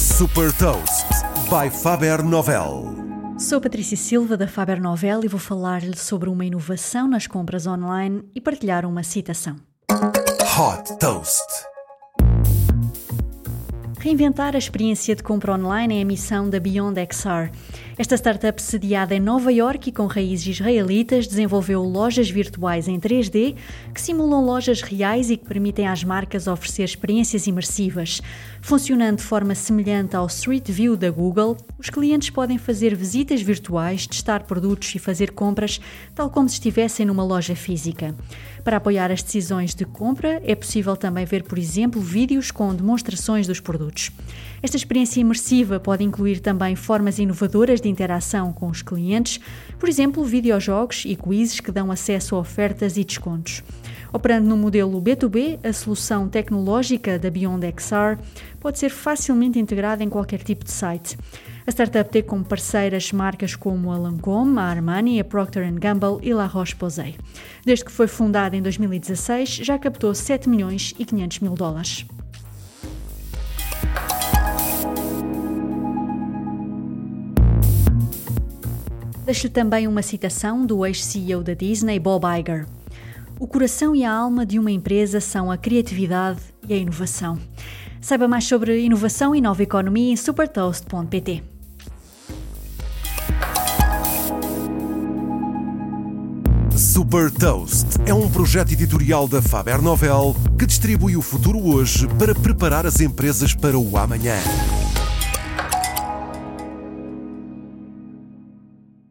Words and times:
Super 0.00 0.50
Toast 0.56 1.06
by 1.50 1.68
Faber 1.68 2.24
Novel. 2.24 2.86
Sou 3.38 3.60
Patrícia 3.60 3.98
Silva 3.98 4.34
da 4.34 4.48
Faber 4.48 4.80
Novel 4.80 5.22
e 5.24 5.28
vou 5.28 5.38
falar-lhe 5.38 5.94
sobre 5.94 6.30
uma 6.30 6.42
inovação 6.42 7.06
nas 7.06 7.26
compras 7.26 7.66
online 7.66 8.24
e 8.34 8.40
partilhar 8.40 8.86
uma 8.86 9.02
citação. 9.02 9.56
Hot 9.90 10.98
Toast. 10.98 11.69
Reinventar 14.00 14.54
a 14.54 14.58
experiência 14.58 15.14
de 15.14 15.22
compra 15.22 15.52
online 15.52 15.98
é 15.98 16.00
a 16.00 16.06
missão 16.06 16.48
da 16.48 16.58
Beyond 16.58 16.98
XR. 17.12 17.54
Esta 17.98 18.16
startup 18.16 18.62
sediada 18.62 19.14
em 19.14 19.20
Nova 19.20 19.52
York 19.52 19.90
e 19.90 19.92
com 19.92 20.06
raízes 20.06 20.58
israelitas 20.58 21.26
desenvolveu 21.26 21.82
lojas 21.82 22.30
virtuais 22.30 22.88
em 22.88 22.98
3D 22.98 23.56
que 23.92 24.00
simulam 24.00 24.42
lojas 24.42 24.80
reais 24.80 25.28
e 25.28 25.36
que 25.36 25.44
permitem 25.44 25.86
às 25.86 26.02
marcas 26.02 26.46
oferecer 26.46 26.84
experiências 26.84 27.46
imersivas. 27.46 28.22
Funcionando 28.62 29.18
de 29.18 29.24
forma 29.24 29.54
semelhante 29.54 30.16
ao 30.16 30.26
Street 30.28 30.66
View 30.70 30.96
da 30.96 31.10
Google, 31.10 31.58
os 31.78 31.90
clientes 31.90 32.30
podem 32.30 32.56
fazer 32.56 32.94
visitas 32.94 33.42
virtuais, 33.42 34.06
testar 34.06 34.44
produtos 34.44 34.94
e 34.94 34.98
fazer 34.98 35.32
compras, 35.32 35.78
tal 36.14 36.30
como 36.30 36.48
se 36.48 36.54
estivessem 36.54 37.04
numa 37.04 37.22
loja 37.22 37.54
física. 37.54 38.14
Para 38.64 38.78
apoiar 38.78 39.10
as 39.10 39.22
decisões 39.22 39.74
de 39.74 39.84
compra, 39.84 40.40
é 40.42 40.54
possível 40.54 40.96
também 40.96 41.26
ver, 41.26 41.42
por 41.42 41.58
exemplo, 41.58 42.00
vídeos 42.00 42.50
com 42.50 42.74
demonstrações 42.74 43.46
dos 43.46 43.60
produtos. 43.60 43.89
Esta 44.62 44.76
experiência 44.76 45.20
imersiva 45.20 45.80
pode 45.80 46.04
incluir 46.04 46.40
também 46.40 46.76
formas 46.76 47.18
inovadoras 47.18 47.80
de 47.80 47.88
interação 47.88 48.52
com 48.52 48.68
os 48.68 48.82
clientes, 48.82 49.40
por 49.78 49.88
exemplo, 49.88 50.22
videojogos 50.24 51.04
e 51.06 51.16
quizzes 51.16 51.60
que 51.60 51.72
dão 51.72 51.90
acesso 51.90 52.36
a 52.36 52.38
ofertas 52.38 52.96
e 52.96 53.04
descontos. 53.04 53.62
Operando 54.12 54.48
no 54.48 54.56
modelo 54.56 55.00
B2B, 55.00 55.60
a 55.64 55.72
solução 55.72 56.28
tecnológica 56.28 57.18
da 57.18 57.30
Beyond 57.30 57.74
XR 57.78 58.20
pode 58.58 58.78
ser 58.78 58.90
facilmente 58.90 59.58
integrada 59.58 60.02
em 60.02 60.08
qualquer 60.08 60.42
tipo 60.42 60.64
de 60.64 60.72
site. 60.72 61.16
A 61.66 61.70
startup 61.70 62.10
tem 62.10 62.22
como 62.22 62.44
parceiras 62.44 63.12
marcas 63.12 63.54
como 63.54 63.92
a 63.92 63.96
Lancôme, 63.96 64.58
a 64.58 64.62
Armani, 64.62 65.20
a 65.20 65.24
Procter 65.24 65.72
Gamble 65.74 66.18
e 66.20 66.34
La 66.34 66.46
Roche-Posay. 66.46 67.14
Desde 67.64 67.84
que 67.84 67.92
foi 67.92 68.08
fundada 68.08 68.56
em 68.56 68.62
2016, 68.62 69.48
já 69.62 69.78
captou 69.78 70.12
7 70.12 70.48
milhões 70.48 70.92
e 70.98 71.04
500 71.04 71.38
mil 71.38 71.54
dólares. 71.54 72.04
Deixo-lhe 79.30 79.52
também 79.52 79.86
uma 79.86 80.02
citação 80.02 80.66
do 80.66 80.84
ex-CEO 80.84 81.44
da 81.44 81.54
Disney, 81.54 82.00
Bob 82.00 82.24
Iger. 82.26 82.66
O 83.38 83.46
coração 83.46 83.94
e 83.94 84.04
a 84.04 84.12
alma 84.12 84.44
de 84.44 84.58
uma 84.58 84.72
empresa 84.72 85.20
são 85.20 85.52
a 85.52 85.56
criatividade 85.56 86.40
e 86.68 86.74
a 86.74 86.76
inovação. 86.76 87.38
Saiba 88.00 88.26
mais 88.26 88.44
sobre 88.44 88.80
inovação 88.80 89.32
e 89.32 89.40
nova 89.40 89.62
economia 89.62 90.12
em 90.12 90.16
supertoast.pt. 90.16 91.44
Super 96.76 97.30
Toast 97.30 97.86
é 98.06 98.12
um 98.12 98.28
projeto 98.28 98.72
editorial 98.72 99.28
da 99.28 99.40
Faber 99.40 99.80
Novel 99.80 100.34
que 100.58 100.66
distribui 100.66 101.16
o 101.16 101.22
futuro 101.22 101.64
hoje 101.64 102.08
para 102.18 102.34
preparar 102.34 102.84
as 102.84 102.98
empresas 102.98 103.54
para 103.54 103.78
o 103.78 103.96
amanhã. 103.96 104.40